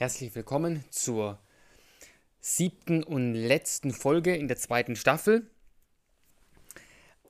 [0.00, 1.38] Herzlich willkommen zur
[2.40, 5.46] siebten und letzten Folge in der zweiten Staffel.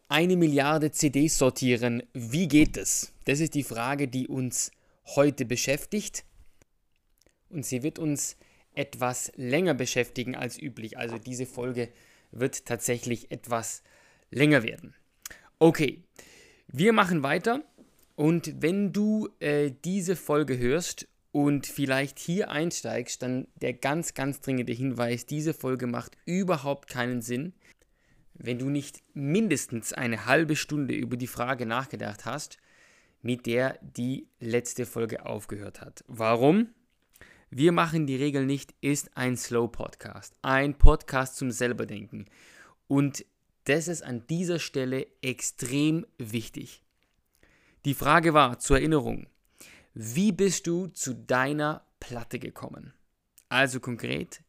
[0.07, 3.13] Eine Milliarde CDs sortieren, wie geht es?
[3.25, 4.71] Das ist die Frage, die uns
[5.17, 6.23] heute beschäftigt.
[7.49, 8.37] Und sie wird uns
[8.77, 10.97] etwas länger beschäftigen als üblich.
[10.97, 11.89] Also diese Folge
[12.31, 13.83] wird tatsächlich etwas
[14.31, 14.95] länger werden.
[15.59, 16.05] Okay,
[16.69, 17.65] wir machen weiter.
[18.15, 24.41] Und wenn du äh, diese Folge hörst und vielleicht hier einsteigst, dann der ganz, ganz
[24.41, 27.55] dringende Hinweis, diese Folge macht überhaupt keinen Sinn,
[28.35, 32.59] wenn du nicht mindestens eine halbe Stunde über die Frage nachgedacht hast,
[33.23, 36.05] mit der die letzte Folge aufgehört hat.
[36.09, 36.71] Warum?
[37.51, 42.27] Wir machen die Regel nicht, ist ein Slow Podcast, ein Podcast zum selberdenken.
[42.87, 43.25] Und
[43.65, 46.83] das ist an dieser Stelle extrem wichtig.
[47.85, 49.27] Die Frage war zur Erinnerung,
[49.95, 52.95] wie bist du zu deiner Platte gekommen?
[53.49, 54.43] Also konkret,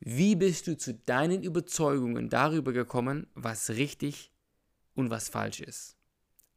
[0.00, 4.32] wie bist du zu deinen Überzeugungen darüber gekommen, was richtig
[4.94, 5.96] und was falsch ist?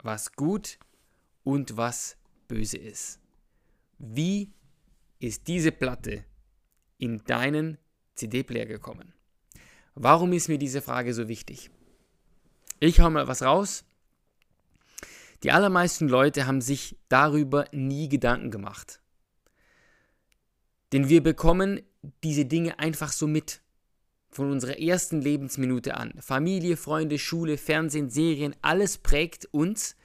[0.03, 0.77] Was gut
[1.43, 3.19] und was böse ist?
[3.97, 4.53] Wie
[5.19, 6.25] ist diese Platte
[6.97, 7.77] in deinen
[8.15, 9.13] CD-Player gekommen?
[9.95, 11.71] Warum ist mir diese Frage so wichtig?
[12.79, 13.86] Ich hau mal was raus
[15.43, 19.01] die allermeisten Leute haben sich darüber nie Gedanken gemacht.
[20.93, 21.81] Denn wir bekommen
[22.23, 23.61] diese Dinge einfach so mit.
[24.29, 26.13] Von unserer ersten Lebensminute an.
[26.19, 29.95] Familie, Freunde, Schule, Fernsehen, Serien, alles prägt uns.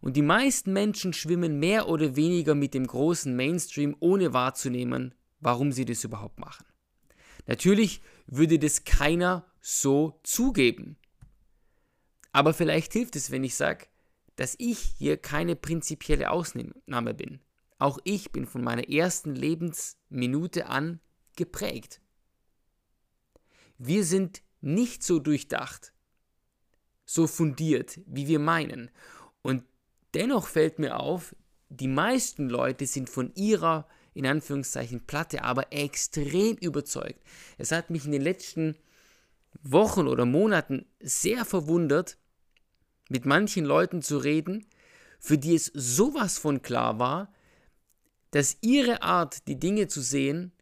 [0.00, 5.72] Und die meisten Menschen schwimmen mehr oder weniger mit dem großen Mainstream, ohne wahrzunehmen, warum
[5.72, 6.66] sie das überhaupt machen.
[7.46, 10.96] Natürlich würde das keiner so zugeben.
[12.32, 13.86] Aber vielleicht hilft es, wenn ich sage,
[14.36, 17.40] dass ich hier keine prinzipielle Ausnahme bin.
[17.78, 21.00] Auch ich bin von meiner ersten Lebensminute an
[21.36, 22.00] geprägt.
[23.78, 25.92] Wir sind nicht so durchdacht,
[27.04, 28.90] so fundiert, wie wir meinen.
[29.42, 29.64] Und
[30.14, 31.34] dennoch fällt mir auf,
[31.68, 37.20] die meisten Leute sind von ihrer, in Anführungszeichen, Platte aber extrem überzeugt.
[37.58, 38.76] Es hat mich in den letzten
[39.62, 42.16] Wochen oder Monaten sehr verwundert,
[43.08, 44.66] mit manchen Leuten zu reden,
[45.18, 47.32] für die es sowas von klar war,
[48.30, 50.52] dass ihre Art, die Dinge zu sehen,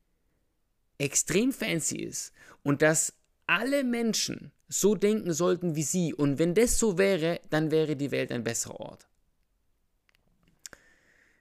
[0.99, 2.33] extrem fancy ist
[2.63, 3.15] und dass
[3.47, 6.15] alle Menschen so denken sollten wie sie.
[6.15, 9.09] Und wenn das so wäre, dann wäre die Welt ein besserer Ort.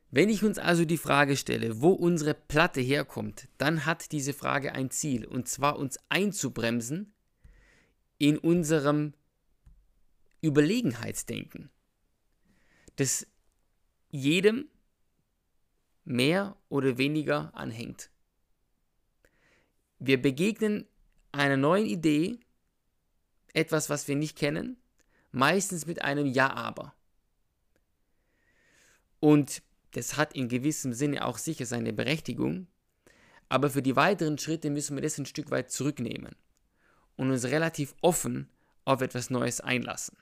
[0.10, 4.74] Wenn ich uns also die Frage stelle, wo unsere Platte herkommt, dann hat diese Frage
[4.74, 7.14] ein Ziel, und zwar uns einzubremsen
[8.18, 9.14] in unserem
[10.42, 11.70] Überlegenheitsdenken,
[12.96, 13.28] das
[14.10, 14.70] jedem
[16.04, 18.10] mehr oder weniger anhängt.
[20.00, 20.88] Wir begegnen
[21.32, 22.40] einer neuen Idee,
[23.54, 24.78] etwas, was wir nicht kennen,
[25.32, 26.96] meistens mit einem Ja-Aber.
[29.20, 32.68] Und das hat in gewissem Sinne auch sicher seine Berechtigung,
[33.50, 36.36] aber für die weiteren Schritte müssen wir das ein Stück weit zurücknehmen
[37.18, 38.50] und uns relativ offen
[38.86, 40.18] auf etwas Neues einlassen.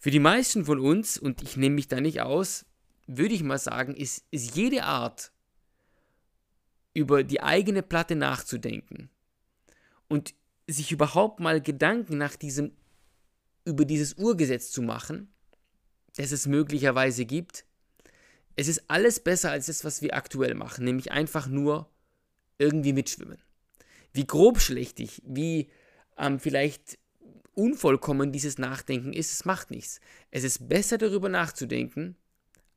[0.00, 2.64] Für die meisten von uns, und ich nehme mich da nicht aus,
[3.06, 5.30] würde ich mal sagen, ist, ist jede Art,
[6.94, 9.10] über die eigene Platte nachzudenken
[10.08, 10.34] und
[10.66, 12.72] sich überhaupt mal Gedanken nach diesem,
[13.66, 15.28] über dieses Urgesetz zu machen,
[16.16, 17.66] das es möglicherweise gibt,
[18.56, 21.90] es ist alles besser als das, was wir aktuell machen, nämlich einfach nur
[22.58, 23.38] irgendwie mitschwimmen.
[24.12, 25.68] Wie grobschlächtig, wie
[26.16, 26.98] ähm, vielleicht
[27.60, 30.00] unvollkommen dieses Nachdenken ist, es macht nichts.
[30.30, 32.16] Es ist besser darüber nachzudenken,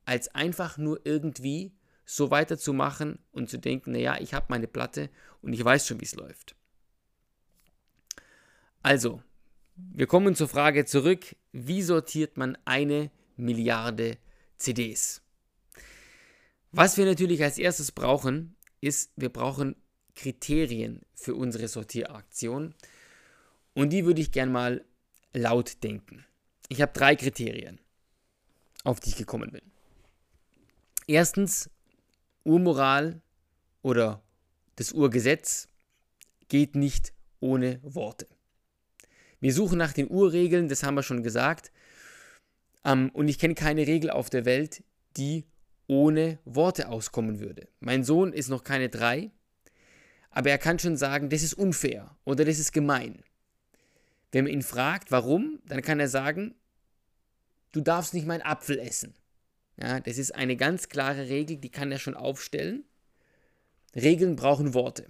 [0.04, 1.72] als einfach nur irgendwie
[2.04, 5.08] so weiterzumachen und zu denken, naja, ich habe meine Platte
[5.40, 6.54] und ich weiß schon, wie es läuft.
[8.82, 9.22] Also,
[9.76, 14.18] wir kommen zur Frage zurück, wie sortiert man eine Milliarde
[14.58, 15.22] CDs?
[16.72, 19.76] Was wir natürlich als erstes brauchen, ist, wir brauchen
[20.14, 22.74] Kriterien für unsere Sortieraktion.
[23.74, 24.84] Und die würde ich gern mal
[25.32, 26.24] laut denken.
[26.68, 27.80] Ich habe drei Kriterien,
[28.84, 29.62] auf die ich gekommen bin.
[31.06, 31.68] Erstens,
[32.44, 33.20] Urmoral
[33.82, 34.22] oder
[34.76, 35.68] das Urgesetz
[36.48, 38.26] geht nicht ohne Worte.
[39.40, 41.70] Wir suchen nach den Urregeln, das haben wir schon gesagt.
[42.84, 44.82] Ähm, und ich kenne keine Regel auf der Welt,
[45.16, 45.44] die
[45.86, 47.68] ohne Worte auskommen würde.
[47.80, 49.30] Mein Sohn ist noch keine drei,
[50.30, 53.22] aber er kann schon sagen, das ist unfair oder das ist gemein.
[54.34, 56.56] Wenn man ihn fragt, warum, dann kann er sagen,
[57.70, 59.14] du darfst nicht meinen Apfel essen.
[59.80, 62.82] Ja, das ist eine ganz klare Regel, die kann er schon aufstellen.
[63.94, 65.06] Regeln brauchen Worte.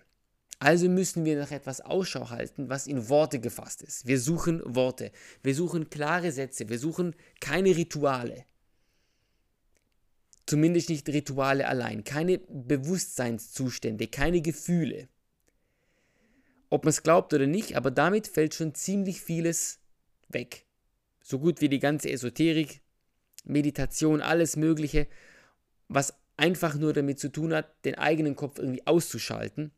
[0.58, 4.06] Also müssen wir nach etwas Ausschau halten, was in Worte gefasst ist.
[4.06, 5.10] Wir suchen Worte.
[5.42, 6.68] Wir suchen klare Sätze.
[6.68, 8.44] Wir suchen keine Rituale.
[10.44, 12.04] Zumindest nicht Rituale allein.
[12.04, 15.08] Keine Bewusstseinszustände, keine Gefühle.
[16.74, 19.78] Ob man es glaubt oder nicht, aber damit fällt schon ziemlich vieles
[20.26, 20.66] weg.
[21.22, 22.80] So gut wie die ganze Esoterik,
[23.44, 25.06] Meditation, alles Mögliche,
[25.86, 29.70] was einfach nur damit zu tun hat, den eigenen Kopf irgendwie auszuschalten.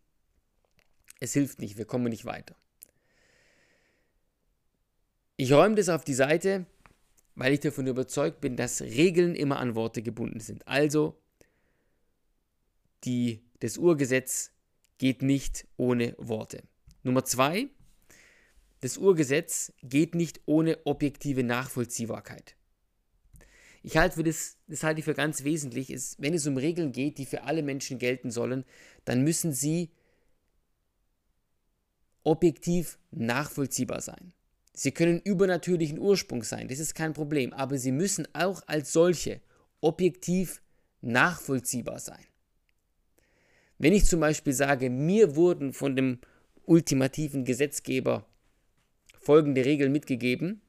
[1.21, 2.57] Es hilft nicht, wir kommen nicht weiter.
[5.37, 6.65] Ich räume das auf die Seite,
[7.35, 10.67] weil ich davon überzeugt bin, dass Regeln immer an Worte gebunden sind.
[10.67, 11.21] Also,
[13.05, 14.53] die, das Urgesetz
[14.97, 16.63] geht nicht ohne Worte.
[17.07, 17.69] Nummer zwei,
[18.81, 22.57] das Urgesetz geht nicht ohne objektive Nachvollziehbarkeit.
[23.85, 26.91] Ich halte für das, das halte ich für ganz wesentlich, ist, wenn es um Regeln
[26.91, 28.65] geht, die für alle Menschen gelten sollen,
[29.05, 29.93] dann müssen sie
[32.25, 34.33] objektiv nachvollziehbar sein.
[34.73, 39.41] Sie können übernatürlichen Ursprung sein, das ist kein Problem, aber sie müssen auch als solche
[39.81, 40.61] objektiv
[41.03, 42.25] nachvollziehbar sein.
[43.79, 46.19] Wenn ich zum Beispiel sage, mir wurden von dem
[46.67, 48.27] ultimativen Gesetzgeber
[49.19, 50.61] folgende Regeln mitgegeben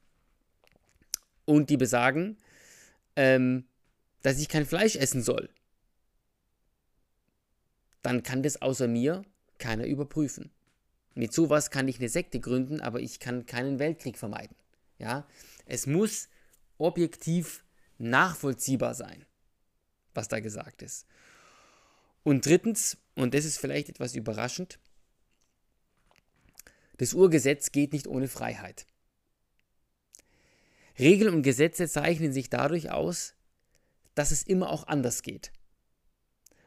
[1.44, 2.38] und die besagen,
[3.16, 3.64] ähm,
[4.22, 5.48] dass ich kein Fleisch essen soll,
[8.02, 9.22] dann kann das außer mir
[9.58, 10.50] keiner überprüfen.
[11.14, 14.56] Mit sowas kann ich eine Sekte gründen, aber ich kann keinen Weltkrieg vermeiden.
[14.98, 15.26] Ja?
[15.66, 16.28] Es muss
[16.78, 17.64] objektiv
[17.98, 19.26] nachvollziehbar sein,
[20.14, 21.06] was da gesagt ist.
[22.22, 24.78] Und drittens, und das ist vielleicht etwas überraschend,
[26.98, 28.86] das Urgesetz geht nicht ohne Freiheit.
[30.98, 33.34] Regeln und Gesetze zeichnen sich dadurch aus,
[34.14, 35.52] dass es immer auch anders geht.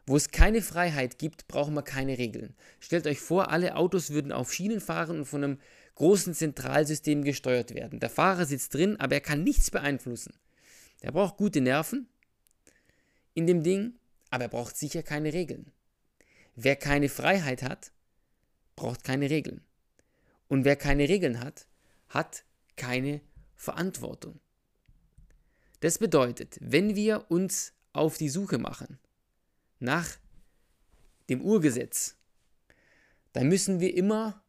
[0.06, 2.56] Wo es keine Freiheit gibt, brauchen wir keine Regeln.
[2.80, 5.60] Stellt euch vor, alle Autos würden auf Schienen fahren und von einem
[5.95, 8.00] großen Zentralsystem gesteuert werden.
[8.00, 10.33] Der Fahrer sitzt drin, aber er kann nichts beeinflussen.
[11.01, 12.07] Er braucht gute Nerven
[13.33, 13.94] in dem Ding,
[14.30, 15.72] aber er braucht sicher keine Regeln.
[16.56, 17.92] Wer keine Freiheit hat,
[18.75, 19.62] braucht keine Regeln.
[20.51, 21.65] Und wer keine Regeln hat,
[22.09, 22.44] hat
[22.75, 23.21] keine
[23.56, 24.42] Verantwortung.
[25.80, 29.00] Das bedeutet, wenn wir uns auf die Suche machen
[29.80, 30.18] nach
[31.30, 32.18] dem Urgesetz,
[33.31, 34.44] dann müssen wir immer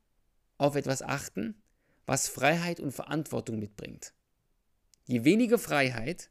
[0.58, 1.62] auf etwas achten,
[2.04, 4.12] was Freiheit und Verantwortung mitbringt.
[5.04, 6.30] Je weniger Freiheit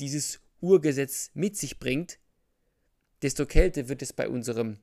[0.00, 2.18] dieses Urgesetz mit sich bringt,
[3.20, 4.78] desto kälter wird es bei unserem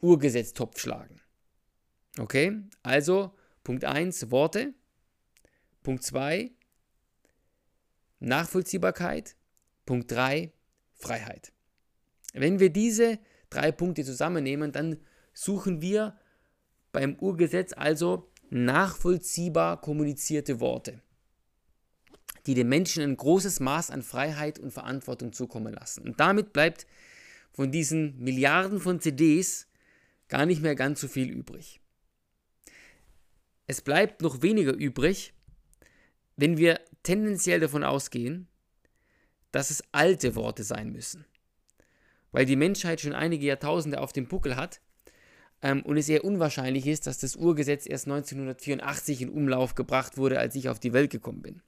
[0.00, 1.20] Urgesetztopf schlagen.
[2.18, 4.74] Okay, also Punkt 1 Worte,
[5.82, 6.50] Punkt 2
[8.20, 9.36] Nachvollziehbarkeit,
[9.86, 10.52] Punkt 3
[10.94, 11.52] Freiheit.
[12.32, 13.18] Wenn wir diese
[13.48, 14.98] drei Punkte zusammennehmen, dann
[15.32, 16.18] suchen wir
[16.92, 21.00] beim Urgesetz also nachvollziehbar kommunizierte Worte,
[22.46, 26.02] die den Menschen ein großes Maß an Freiheit und Verantwortung zukommen lassen.
[26.02, 26.86] Und damit bleibt
[27.52, 29.66] von diesen Milliarden von CDs
[30.28, 31.79] gar nicht mehr ganz so viel übrig.
[33.70, 35.32] Es bleibt noch weniger übrig,
[36.34, 38.48] wenn wir tendenziell davon ausgehen,
[39.52, 41.24] dass es alte Worte sein müssen.
[42.32, 44.80] Weil die Menschheit schon einige Jahrtausende auf dem Buckel hat
[45.62, 50.40] ähm, und es eher unwahrscheinlich ist, dass das Urgesetz erst 1984 in Umlauf gebracht wurde,
[50.40, 51.62] als ich auf die Welt gekommen bin.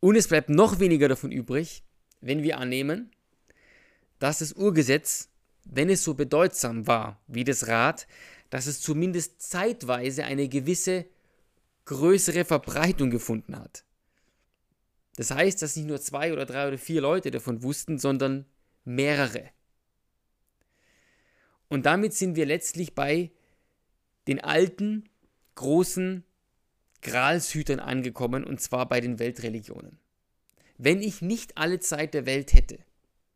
[0.00, 1.82] Und es bleibt noch weniger davon übrig,
[2.20, 3.10] wenn wir annehmen,
[4.18, 5.30] dass das Urgesetz,
[5.64, 8.06] wenn es so bedeutsam war wie das Rad,
[8.50, 11.06] dass es zumindest zeitweise eine gewisse
[11.84, 13.84] größere Verbreitung gefunden hat.
[15.16, 18.46] Das heißt, dass nicht nur zwei oder drei oder vier Leute davon wussten, sondern
[18.84, 19.50] mehrere.
[21.68, 23.30] Und damit sind wir letztlich bei
[24.26, 25.08] den alten,
[25.54, 26.24] großen
[27.02, 29.98] Gralshütern angekommen, und zwar bei den Weltreligionen.
[30.78, 32.78] Wenn ich nicht alle Zeit der Welt hätte,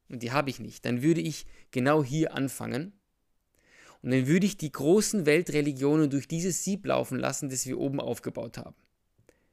[0.09, 2.93] und die habe ich nicht, dann würde ich genau hier anfangen
[4.03, 8.01] und dann würde ich die großen Weltreligionen durch dieses Sieb laufen lassen, das wir oben
[8.01, 8.77] aufgebaut haben.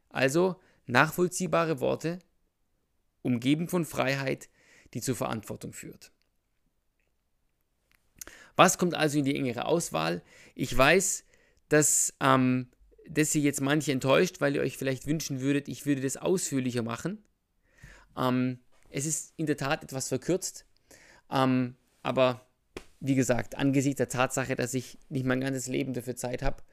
[0.10, 2.20] Also nachvollziehbare Worte,
[3.22, 4.50] umgeben von Freiheit,
[4.94, 6.12] die zur Verantwortung führt.
[8.56, 10.22] Was kommt also in die engere Auswahl?
[10.54, 11.26] Ich weiß,
[11.70, 12.70] dass ähm,
[13.10, 16.84] das hier jetzt manche enttäuscht, weil ihr euch vielleicht wünschen würdet, ich würde das ausführlicher
[16.84, 17.24] machen.
[18.16, 18.60] Ähm,
[18.94, 20.66] es ist in der Tat etwas verkürzt,
[21.32, 22.46] ähm, aber
[23.00, 26.64] wie gesagt, angesichts der Tatsache, dass ich nicht mein ganzes Leben dafür Zeit habe,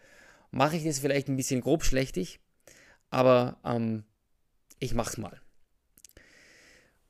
[0.50, 2.40] mache ich das vielleicht ein bisschen grob schlechtig,
[3.10, 4.04] aber ähm,
[4.78, 5.40] ich es mal.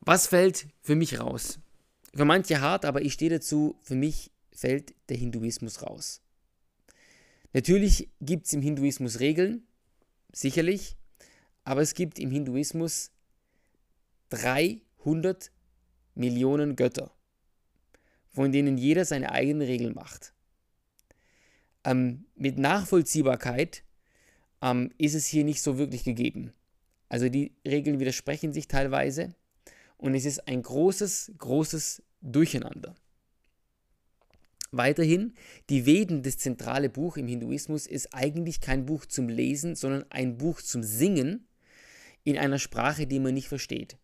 [0.00, 1.60] Was fällt für mich raus?
[2.14, 6.20] für manche hart, aber ich stehe dazu, für mich fällt der Hinduismus raus.
[7.52, 9.66] Natürlich gibt es im Hinduismus Regeln,
[10.32, 10.96] sicherlich,
[11.64, 13.10] aber es gibt im Hinduismus
[15.04, 15.50] 300
[16.14, 17.12] Millionen Götter,
[18.28, 20.34] von denen jeder seine eigenen Regeln macht.
[21.84, 23.84] Ähm, mit Nachvollziehbarkeit
[24.62, 26.52] ähm, ist es hier nicht so wirklich gegeben.
[27.08, 29.34] Also die Regeln widersprechen sich teilweise
[29.96, 32.94] und es ist ein großes, großes Durcheinander.
[34.72, 35.34] Weiterhin,
[35.68, 40.38] die Veden, das zentrale Buch im Hinduismus, ist eigentlich kein Buch zum Lesen, sondern ein
[40.38, 41.48] Buch zum Singen
[42.22, 43.98] in einer Sprache, die man nicht versteht.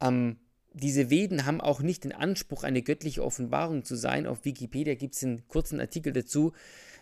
[0.00, 0.38] Ähm,
[0.72, 4.26] diese Veden haben auch nicht den Anspruch, eine göttliche Offenbarung zu sein.
[4.26, 6.52] Auf Wikipedia gibt es einen kurzen Artikel dazu.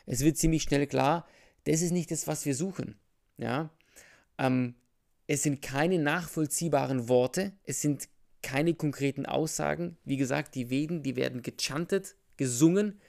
[0.06, 1.26] Es wird ziemlich schnell klar,
[1.64, 2.98] das ist nicht das, was wir suchen.
[3.36, 3.70] Ja?
[4.38, 4.74] Ähm,
[5.26, 8.08] es sind keine nachvollziehbaren Worte, es sind
[8.42, 9.98] keine konkreten Aussagen.
[10.04, 13.00] Wie gesagt, die Veden, die werden gechantet, gesungen.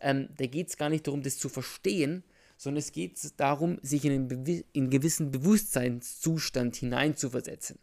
[0.00, 2.24] Ähm, da geht es gar nicht darum, das zu verstehen,
[2.56, 7.78] sondern es geht darum, sich in einen, in einen gewissen Bewusstseinszustand hineinzuversetzen.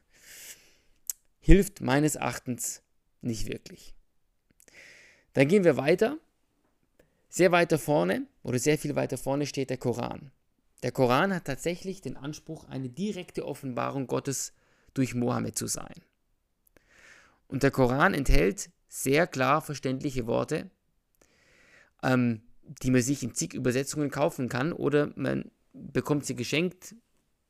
[1.45, 2.81] Hilft meines Erachtens
[3.21, 3.93] nicht wirklich.
[5.33, 6.17] Dann gehen wir weiter.
[7.29, 10.31] Sehr weiter vorne oder sehr viel weiter vorne steht der Koran.
[10.81, 14.53] Der Koran hat tatsächlich den Anspruch, eine direkte Offenbarung Gottes
[14.95, 15.93] durch Mohammed zu sein.
[17.47, 20.71] Und der Koran enthält sehr klar verständliche Worte,
[22.01, 22.41] ähm,
[22.81, 26.95] die man sich in zig Übersetzungen kaufen kann oder man bekommt sie geschenkt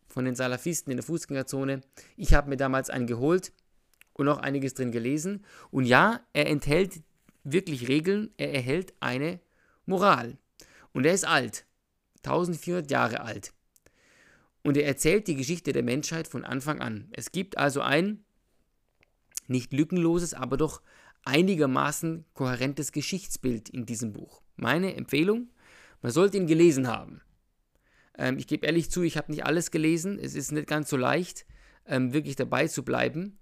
[0.09, 1.79] von den Salafisten in der Fußgängerzone.
[2.17, 3.53] Ich habe mir damals einen geholt
[4.15, 5.45] und auch einiges drin gelesen.
[5.71, 7.01] Und ja, er enthält
[7.43, 9.39] wirklich Regeln, er erhält eine
[9.85, 10.37] Moral.
[10.93, 11.65] Und er ist alt,
[12.23, 13.53] 1400 Jahre alt.
[14.63, 17.07] Und er erzählt die Geschichte der Menschheit von Anfang an.
[17.11, 18.23] Es gibt also ein
[19.47, 20.81] nicht lückenloses, aber doch
[21.23, 24.41] einigermaßen kohärentes Geschichtsbild in diesem Buch.
[24.55, 25.49] Meine Empfehlung,
[26.01, 27.21] man sollte ihn gelesen haben.
[28.17, 30.17] Ähm, ich gebe ehrlich zu, ich habe nicht alles gelesen.
[30.19, 31.45] Es ist nicht ganz so leicht,
[31.85, 33.37] ähm, wirklich dabei zu bleiben.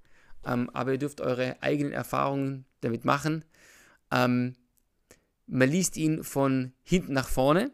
[0.46, 3.46] Ähm, aber ihr dürft eure eigenen Erfahrungen damit machen.
[4.12, 4.56] Ähm,
[5.48, 7.72] man liest ihn von hinten nach vorne.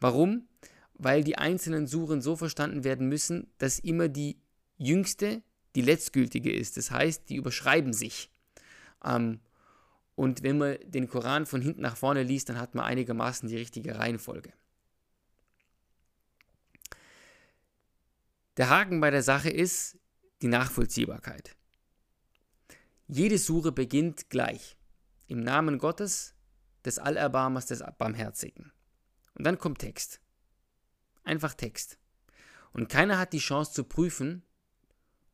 [0.00, 0.48] Warum?
[0.94, 4.38] Weil die einzelnen Suren so verstanden werden müssen, dass immer die
[4.78, 5.42] jüngste
[5.74, 6.76] die letztgültige ist.
[6.76, 8.30] Das heißt, die überschreiben sich.
[9.04, 9.40] Ähm,
[10.14, 13.56] und wenn man den Koran von hinten nach vorne liest, dann hat man einigermaßen die
[13.56, 14.52] richtige Reihenfolge.
[18.58, 19.98] Der Haken bei der Sache ist
[20.42, 21.56] die Nachvollziehbarkeit.
[23.08, 24.76] Jede Sure beginnt gleich.
[25.26, 26.34] Im Namen Gottes,
[26.84, 28.72] des Allerbarmers, des Barmherzigen.
[29.34, 30.20] Und dann kommt Text.
[31.24, 31.98] Einfach Text.
[32.72, 34.42] Und keiner hat die Chance zu prüfen,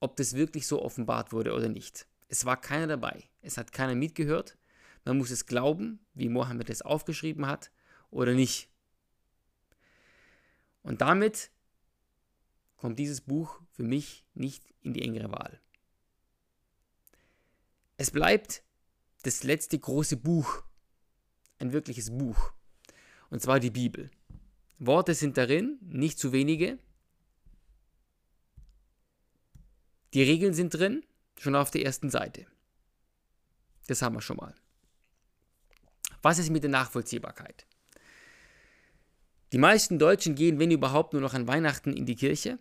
[0.01, 2.07] ob das wirklich so offenbart wurde oder nicht.
[2.29, 3.25] Es war keiner dabei.
[3.41, 4.59] Es hat keiner mitgehört.
[5.05, 7.71] Man muss es glauben, wie Mohammed es aufgeschrieben hat,
[8.11, 8.71] oder nicht.
[10.83, 11.51] Und damit
[12.77, 15.61] kommt dieses Buch für mich nicht in die engere Wahl.
[17.99, 18.63] Es bleibt
[19.25, 20.63] das letzte große Buch,
[21.59, 22.53] ein wirkliches Buch,
[23.29, 24.11] und zwar die Bibel.
[24.79, 26.79] Worte sind darin, nicht zu wenige,
[30.15, 31.05] Die Regeln sind drin,
[31.39, 32.47] schon auf der ersten Seite.
[33.87, 34.55] Das haben wir schon mal.
[36.23, 37.67] Was ist mit der Nachvollziehbarkeit?
[39.53, 42.59] Die meisten Deutschen gehen, wenn überhaupt, nur noch an Weihnachten in die Kirche.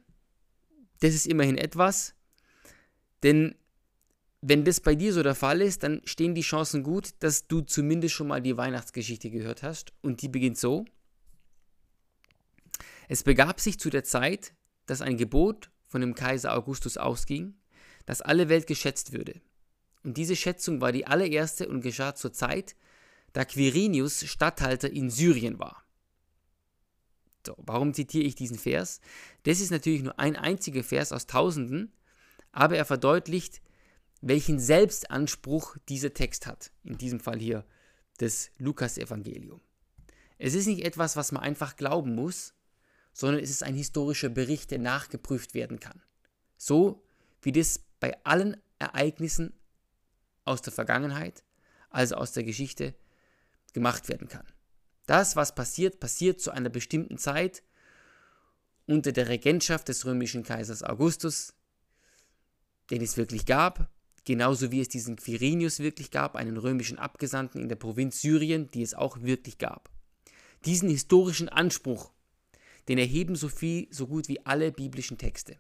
[0.99, 2.15] Das ist immerhin etwas,
[3.23, 3.55] denn
[4.41, 7.61] wenn das bei dir so der Fall ist, dann stehen die Chancen gut, dass du
[7.61, 9.93] zumindest schon mal die Weihnachtsgeschichte gehört hast.
[10.01, 10.85] Und die beginnt so.
[13.07, 14.53] Es begab sich zu der Zeit,
[14.85, 17.55] dass ein Gebot von dem Kaiser Augustus ausging,
[18.05, 19.41] dass alle Welt geschätzt würde.
[20.03, 22.75] Und diese Schätzung war die allererste und geschah zur Zeit,
[23.33, 25.83] da Quirinius Statthalter in Syrien war.
[27.45, 28.99] So, warum zitiere ich diesen Vers?
[29.43, 31.93] Das ist natürlich nur ein einziger Vers aus Tausenden,
[32.51, 33.61] aber er verdeutlicht,
[34.21, 36.71] welchen Selbstanspruch dieser Text hat.
[36.83, 37.65] In diesem Fall hier
[38.17, 39.61] das Lukas-Evangelium.
[40.37, 42.53] Es ist nicht etwas, was man einfach glauben muss,
[43.13, 46.01] sondern es ist ein historischer Bericht, der nachgeprüft werden kann.
[46.57, 47.03] So
[47.41, 49.53] wie das bei allen Ereignissen
[50.45, 51.43] aus der Vergangenheit,
[51.89, 52.95] also aus der Geschichte,
[53.73, 54.45] gemacht werden kann.
[55.05, 57.63] Das, was passiert, passiert zu einer bestimmten Zeit
[58.85, 61.53] unter der Regentschaft des römischen Kaisers Augustus,
[62.89, 63.89] den es wirklich gab,
[64.27, 68.81] genauso wie es diesen Quirinius wirklich gab, einen römischen Abgesandten in der Provinz Syrien, die
[68.81, 69.89] es auch wirklich gab.
[70.65, 72.11] Diesen historischen Anspruch
[72.89, 75.57] den erheben so viel, so gut wie alle biblischen Texte.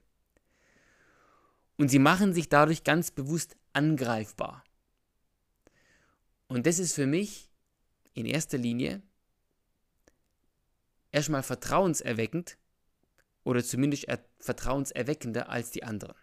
[1.77, 4.63] Und sie machen sich dadurch ganz bewusst angreifbar.
[6.47, 7.49] Und das ist für mich
[8.13, 9.01] in erster Linie
[11.11, 12.57] erstmal vertrauenserweckend
[13.43, 14.07] oder zumindest
[14.39, 16.15] vertrauenserweckender als die anderen.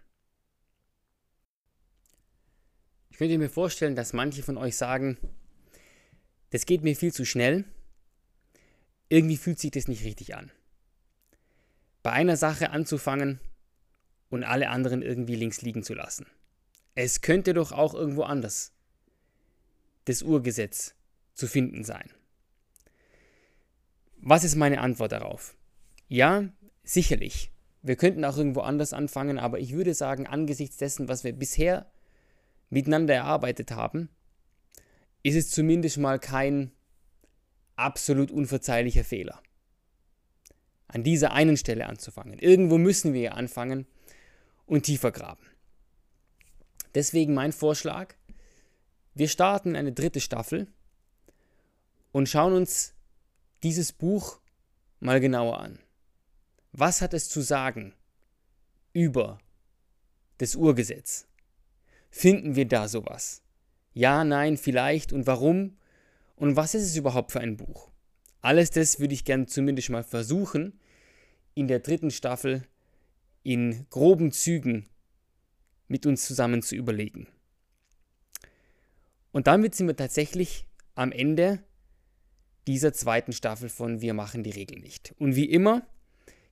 [3.14, 5.18] Ich könnte mir vorstellen, dass manche von euch sagen,
[6.50, 7.64] das geht mir viel zu schnell,
[9.08, 10.50] irgendwie fühlt sich das nicht richtig an.
[12.02, 13.38] Bei einer Sache anzufangen
[14.30, 16.26] und alle anderen irgendwie links liegen zu lassen.
[16.96, 18.72] Es könnte doch auch irgendwo anders
[20.06, 20.96] das Urgesetz
[21.34, 22.10] zu finden sein.
[24.16, 25.56] Was ist meine Antwort darauf?
[26.08, 26.48] Ja,
[26.82, 27.52] sicherlich.
[27.80, 31.93] Wir könnten auch irgendwo anders anfangen, aber ich würde sagen, angesichts dessen, was wir bisher
[32.70, 34.08] miteinander erarbeitet haben,
[35.22, 36.72] ist es zumindest mal kein
[37.76, 39.42] absolut unverzeihlicher Fehler.
[40.86, 42.38] An dieser einen Stelle anzufangen.
[42.38, 43.86] Irgendwo müssen wir anfangen
[44.66, 45.44] und tiefer graben.
[46.94, 48.14] Deswegen mein Vorschlag,
[49.14, 50.68] wir starten eine dritte Staffel
[52.12, 52.94] und schauen uns
[53.62, 54.38] dieses Buch
[55.00, 55.78] mal genauer an.
[56.72, 57.94] Was hat es zu sagen
[58.92, 59.38] über
[60.38, 61.26] das Urgesetz?
[62.16, 63.42] Finden wir da sowas?
[63.92, 65.76] Ja, nein, vielleicht und warum?
[66.36, 67.90] Und was ist es überhaupt für ein Buch?
[68.40, 70.78] Alles das würde ich gerne zumindest mal versuchen,
[71.54, 72.62] in der dritten Staffel
[73.42, 74.88] in groben Zügen
[75.88, 77.26] mit uns zusammen zu überlegen.
[79.32, 81.64] Und damit sind wir tatsächlich am Ende
[82.68, 85.16] dieser zweiten Staffel von Wir machen die Regel nicht.
[85.18, 85.84] Und wie immer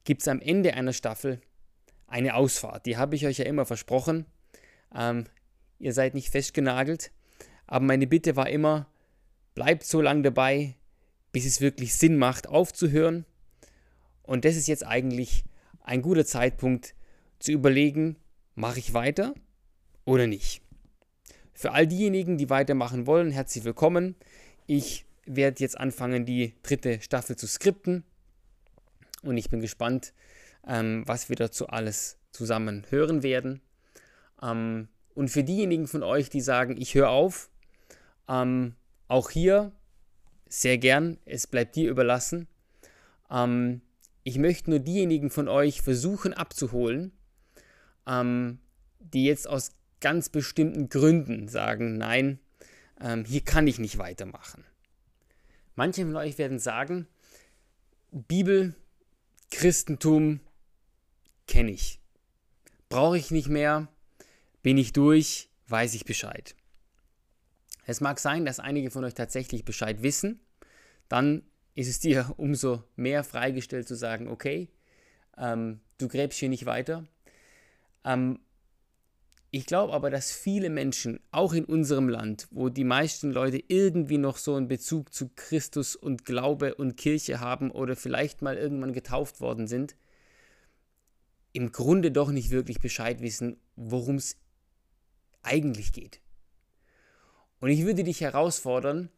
[0.02, 1.40] gibt es am Ende einer Staffel
[2.08, 2.84] eine Ausfahrt.
[2.86, 4.26] Die habe ich euch ja immer versprochen.
[4.92, 5.26] Ähm,
[5.82, 7.10] ihr seid nicht festgenagelt.
[7.66, 8.86] Aber meine Bitte war immer,
[9.54, 10.76] bleibt so lange dabei,
[11.32, 13.26] bis es wirklich Sinn macht, aufzuhören.
[14.22, 15.44] Und das ist jetzt eigentlich
[15.80, 16.94] ein guter Zeitpunkt
[17.40, 18.16] zu überlegen,
[18.54, 19.34] mache ich weiter
[20.04, 20.62] oder nicht.
[21.52, 24.14] Für all diejenigen, die weitermachen wollen, herzlich willkommen.
[24.66, 28.04] Ich werde jetzt anfangen, die dritte Staffel zu skripten.
[29.22, 30.12] Und ich bin gespannt,
[30.66, 33.60] ähm, was wir dazu alles zusammen hören werden.
[34.40, 37.50] Ähm, und für diejenigen von euch, die sagen, ich höre auf,
[38.28, 38.74] ähm,
[39.08, 39.72] auch hier
[40.48, 42.48] sehr gern, es bleibt dir überlassen.
[43.30, 43.82] Ähm,
[44.24, 47.12] ich möchte nur diejenigen von euch versuchen abzuholen,
[48.06, 48.58] ähm,
[49.00, 52.38] die jetzt aus ganz bestimmten Gründen sagen, nein,
[53.00, 54.64] ähm, hier kann ich nicht weitermachen.
[55.74, 57.06] Manche von euch werden sagen,
[58.10, 58.74] Bibel,
[59.50, 60.40] Christentum
[61.46, 62.00] kenne ich.
[62.88, 63.88] Brauche ich nicht mehr,
[64.62, 66.54] bin ich durch, weiß ich Bescheid.
[67.84, 70.40] Es mag sein, dass einige von euch tatsächlich Bescheid wissen.
[71.08, 71.42] Dann
[71.74, 74.68] ist es dir umso mehr freigestellt zu sagen, okay,
[75.36, 77.06] ähm, du gräbst hier nicht weiter.
[78.04, 78.38] Ähm,
[79.54, 84.16] ich glaube aber, dass viele Menschen, auch in unserem Land, wo die meisten Leute irgendwie
[84.16, 88.94] noch so einen Bezug zu Christus und Glaube und Kirche haben oder vielleicht mal irgendwann
[88.94, 89.94] getauft worden sind,
[91.52, 94.38] im Grunde doch nicht wirklich Bescheid wissen, worum es
[95.42, 96.20] eigentlich geht.
[97.60, 99.08] Und ich würde dich herausfordern,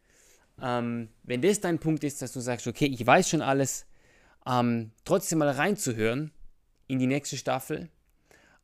[0.61, 3.87] ähm, wenn das dein Punkt ist, dass du sagst, okay, ich weiß schon alles,
[4.47, 6.31] ähm, trotzdem mal reinzuhören
[6.87, 7.89] in die nächste Staffel.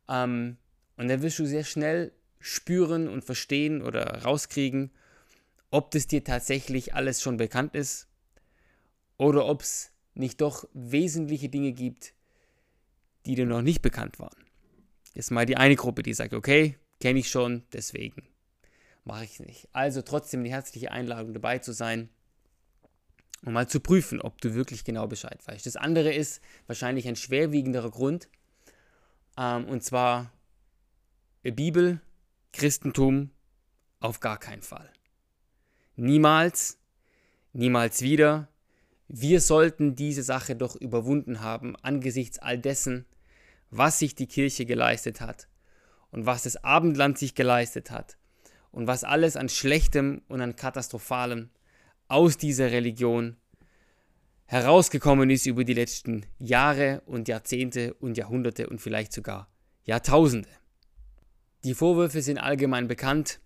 [0.07, 0.57] Ähm,
[0.97, 4.91] und dann wirst du sehr schnell spüren und verstehen oder rauskriegen,
[5.69, 8.07] ob das dir tatsächlich alles schon bekannt ist
[9.17, 12.13] oder ob es nicht doch wesentliche Dinge gibt,
[13.25, 14.45] die dir noch nicht bekannt waren.
[15.13, 18.23] Jetzt mal die eine Gruppe, die sagt, okay, kenne ich schon, deswegen
[19.03, 19.67] mache ich es nicht.
[19.73, 22.09] Also trotzdem die herzliche Einladung dabei zu sein
[23.43, 25.65] und mal zu prüfen, ob du wirklich genau Bescheid weißt.
[25.65, 28.29] Das andere ist wahrscheinlich ein schwerwiegenderer Grund,
[29.37, 30.31] ähm, und zwar
[31.43, 32.01] Bibel,
[32.53, 33.31] Christentum
[33.99, 34.91] auf gar keinen Fall.
[35.95, 36.77] Niemals,
[37.53, 38.47] niemals wieder.
[39.07, 43.05] Wir sollten diese Sache doch überwunden haben angesichts all dessen,
[43.71, 45.47] was sich die Kirche geleistet hat
[46.11, 48.17] und was das Abendland sich geleistet hat
[48.71, 51.49] und was alles an Schlechtem und an Katastrophalem
[52.07, 53.37] aus dieser Religion
[54.45, 59.47] herausgekommen ist über die letzten Jahre und Jahrzehnte und Jahrhunderte und vielleicht sogar
[59.83, 60.49] Jahrtausende.
[61.63, 63.39] Die Vorwürfe sind allgemein bekannt.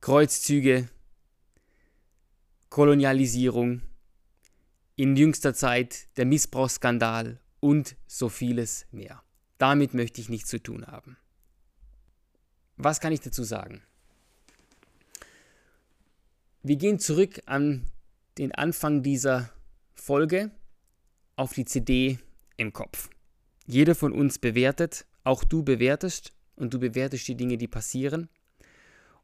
[0.00, 0.88] Kreuzzüge,
[2.70, 3.82] Kolonialisierung,
[4.94, 9.22] in jüngster Zeit der Missbrauchsskandal und so vieles mehr.
[9.58, 11.18] Damit möchte ich nichts zu tun haben.
[12.76, 13.82] Was kann ich dazu sagen?
[16.62, 17.86] Wir gehen zurück an
[18.38, 19.50] den Anfang dieser
[19.94, 20.50] Folge
[21.36, 22.18] auf die CD
[22.56, 23.08] im Kopf.
[23.66, 28.28] Jeder von uns bewertet, auch du bewertest und du bewertest die Dinge, die passieren.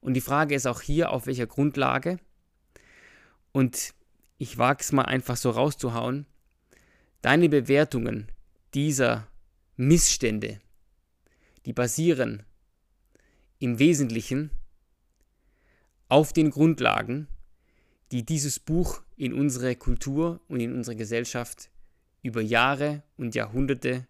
[0.01, 2.19] Und die Frage ist auch hier, auf welcher Grundlage.
[3.53, 3.95] Und
[4.38, 6.27] ich wage es mal einfach so rauszuhauen.
[7.21, 8.29] Deine Bewertungen
[8.75, 9.29] dieser
[9.77, 10.61] Missstände,
[11.67, 12.45] die basieren
[13.62, 14.51] im Wesentlichen
[16.09, 17.29] auf den Grundlagen,
[18.11, 21.70] die dieses Buch in unsere Kultur und in unsere Gesellschaft
[22.22, 24.09] über Jahre und Jahrhunderte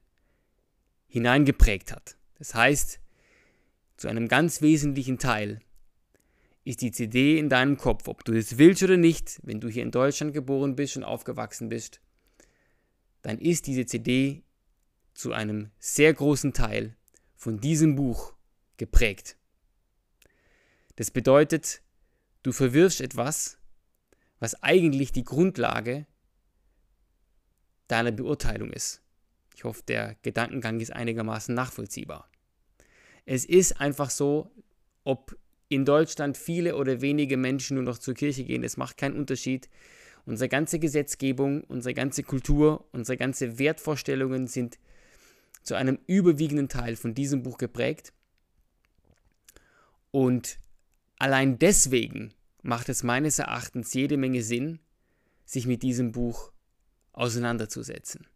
[1.06, 2.16] hineingeprägt hat.
[2.38, 2.98] Das heißt,
[3.98, 5.60] zu einem ganz wesentlichen Teil
[6.64, 9.82] ist die CD in deinem Kopf, ob du es willst oder nicht, wenn du hier
[9.82, 12.00] in Deutschland geboren bist und aufgewachsen bist,
[13.20, 14.44] dann ist diese CD
[15.12, 16.96] zu einem sehr großen Teil
[17.36, 18.32] von diesem Buch
[18.78, 19.36] geprägt.
[20.96, 21.83] Das bedeutet,
[22.42, 23.59] du verwirfst etwas,
[24.40, 26.07] was eigentlich die Grundlage
[27.88, 29.02] deiner Beurteilung ist.
[29.55, 32.28] Ich hoffe, der Gedankengang ist einigermaßen nachvollziehbar.
[33.24, 34.50] Es ist einfach so,
[35.05, 35.37] ob
[35.68, 39.68] in Deutschland viele oder wenige Menschen nur noch zur Kirche gehen, es macht keinen Unterschied.
[40.24, 44.78] Unsere ganze Gesetzgebung, unsere ganze Kultur, unsere ganze Wertvorstellungen sind
[45.62, 48.12] zu einem überwiegenden Teil von diesem Buch geprägt.
[50.11, 50.59] Und
[51.22, 54.80] allein deswegen macht es meines Erachtens jede Menge Sinn,
[55.44, 56.50] sich mit diesem Buch
[57.12, 58.26] auseinanderzusetzen.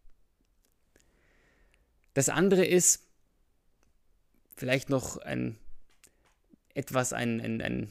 [2.14, 3.04] Das andere ist
[4.54, 5.58] vielleicht noch ein
[6.74, 7.90] etwas ein, ein, ein,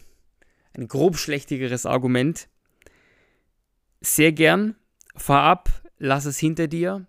[0.73, 2.47] ein grobschlächtigeres Argument.
[3.99, 4.75] Sehr gern,
[5.17, 7.05] fahr ab, lass es hinter dir.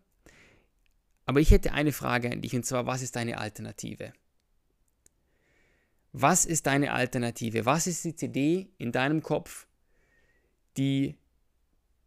[1.25, 4.12] Aber ich hätte eine Frage an dich und zwar, was ist deine Alternative?
[6.18, 7.66] Was ist deine Alternative?
[7.66, 9.66] Was ist die CD in deinem Kopf,
[10.79, 11.18] die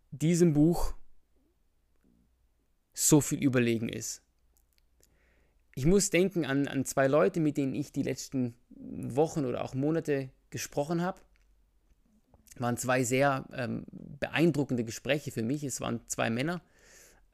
[0.10, 0.96] diesem Buch
[2.92, 4.24] so viel überlegen ist?
[5.76, 9.76] Ich muss denken an, an zwei Leute, mit denen ich die letzten Wochen oder auch
[9.76, 11.22] Monate gesprochen habe.
[12.56, 15.64] Es waren zwei sehr ähm, beeindruckende Gespräche für mich.
[15.64, 16.64] Es waren zwei Männer,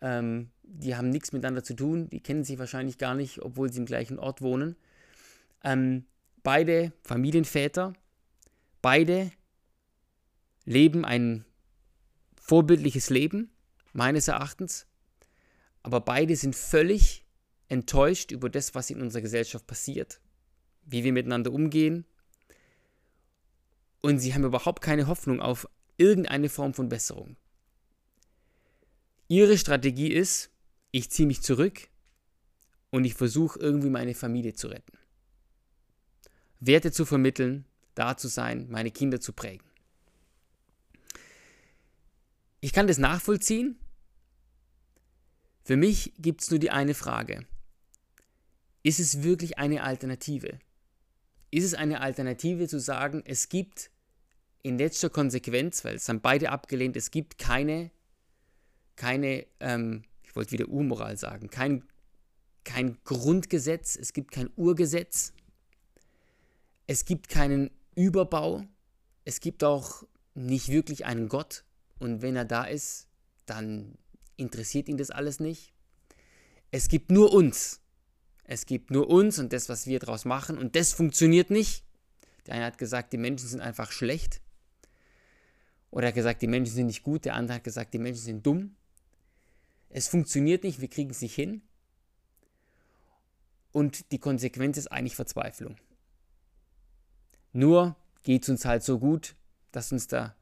[0.01, 3.79] ähm, die haben nichts miteinander zu tun, die kennen sich wahrscheinlich gar nicht, obwohl sie
[3.79, 4.75] im gleichen Ort wohnen.
[5.63, 6.05] Ähm,
[6.45, 7.91] beide Familienväter,
[8.81, 9.33] beide
[10.63, 11.43] leben ein
[12.41, 13.51] vorbildliches Leben,
[13.91, 14.87] meines Erachtens,
[15.83, 17.25] aber beide sind völlig
[17.67, 20.21] enttäuscht über das, was in unserer Gesellschaft passiert
[20.85, 22.05] wie wir miteinander umgehen.
[24.01, 27.35] Und sie haben überhaupt keine Hoffnung auf irgendeine Form von Besserung.
[29.27, 30.51] Ihre Strategie ist,
[30.91, 31.89] ich ziehe mich zurück
[32.91, 34.97] und ich versuche irgendwie meine Familie zu retten.
[36.65, 39.65] Werte zu vermitteln, da zu sein, meine Kinder zu prägen.
[42.61, 43.77] Ich kann das nachvollziehen.
[45.63, 47.45] Für mich gibt es nur die eine Frage.
[48.83, 50.59] Ist es wirklich eine Alternative?
[51.55, 53.89] ist es eine Alternative zu sagen, es gibt
[54.61, 57.91] in letzter Konsequenz, weil es haben beide abgelehnt, es gibt keine,
[58.97, 61.85] keine, ähm, ich wollte wieder Urmoral sagen, kein,
[62.65, 65.31] kein Grundgesetz, es gibt kein Urgesetz,
[66.87, 68.63] es gibt keinen Überbau,
[69.23, 71.63] es gibt auch nicht wirklich einen Gott
[71.99, 73.07] und wenn er da ist,
[73.45, 73.97] dann
[74.37, 75.73] interessiert ihn das alles nicht.
[76.71, 77.79] Es gibt nur uns.
[78.43, 80.57] Es gibt nur uns und das, was wir daraus machen.
[80.57, 81.83] Und das funktioniert nicht.
[82.45, 84.41] Der eine hat gesagt, die Menschen sind einfach schlecht.
[85.89, 87.25] Oder er hat gesagt, die Menschen sind nicht gut.
[87.25, 88.75] Der andere hat gesagt, die Menschen sind dumm.
[89.89, 91.61] Es funktioniert nicht, wir kriegen es nicht hin.
[93.71, 95.77] Und die Konsequenz ist eigentlich Verzweiflung.
[97.55, 99.35] Nur geht es uns halt so gut,
[99.71, 100.35] dass uns der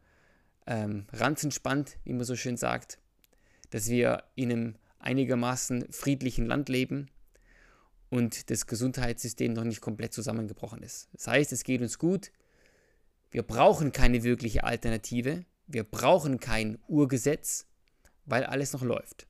[0.66, 2.98] ähm, Ranzen spannt, wie man so schön sagt,
[3.70, 7.10] dass wir in einem einigermaßen friedlichen Land leben,
[8.14, 11.10] und das Gesundheitssystem noch nicht komplett zusammengebrochen ist.
[11.14, 12.32] Das heißt, es geht uns gut.
[13.32, 15.46] Wir brauchen keine wirkliche Alternative.
[15.66, 17.66] Wir brauchen kein Urgesetz,
[18.26, 19.26] weil alles noch läuft.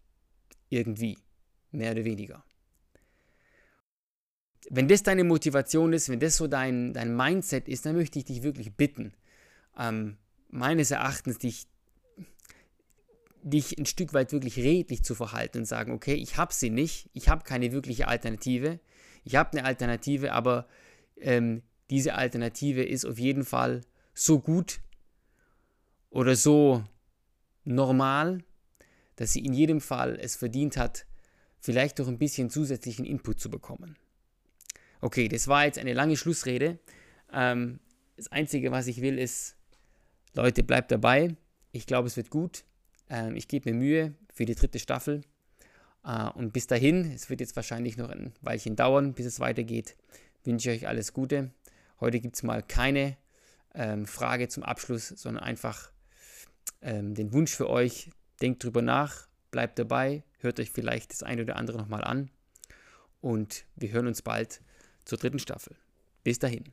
[0.68, 1.18] Irgendwie.
[1.72, 2.44] Mehr oder weniger.
[4.70, 8.26] Wenn das deine Motivation ist, wenn das so dein, dein Mindset ist, dann möchte ich
[8.26, 9.14] dich wirklich bitten,
[9.78, 10.18] ähm,
[10.50, 11.68] meines Erachtens dich
[13.44, 17.10] dich ein Stück weit wirklich redlich zu verhalten und sagen, okay, ich habe sie nicht,
[17.14, 18.80] ich habe keine wirkliche Alternative,
[19.26, 20.68] ich habe eine Alternative, aber
[21.18, 23.82] ähm, diese Alternative ist auf jeden Fall
[24.14, 24.80] so gut
[26.10, 26.84] oder so
[27.66, 28.44] normal,
[29.16, 31.06] dass sie in jedem Fall es verdient hat,
[31.60, 33.98] vielleicht doch ein bisschen zusätzlichen Input zu bekommen.
[35.04, 36.80] Okay, das war jetzt eine lange Schlussrede.
[37.34, 37.82] Ähm,
[38.16, 39.58] das Einzige, was ich will, ist,
[40.34, 41.36] Leute, bleibt dabei.
[41.74, 42.64] Ich glaube, es wird gut.
[43.10, 45.20] Ähm, ich gebe mir Mühe für die dritte Staffel.
[46.06, 49.98] Äh, und bis dahin, es wird jetzt wahrscheinlich noch ein Weilchen dauern, bis es weitergeht,
[50.46, 51.52] wünsche ich euch alles Gute.
[52.00, 53.18] Heute gibt es mal keine
[53.76, 55.92] ähm, Frage zum Abschluss, sondern einfach
[56.82, 58.10] ähm, den Wunsch für euch.
[58.42, 62.30] Denkt drüber nach, bleibt dabei, hört euch vielleicht das eine oder andere nochmal an
[63.20, 64.62] und wir hören uns bald
[65.06, 65.76] zur dritten Staffel.
[66.24, 66.72] Bis dahin.